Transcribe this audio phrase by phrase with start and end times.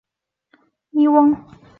[0.03, 0.59] 拉
[0.89, 1.45] 热伊翁。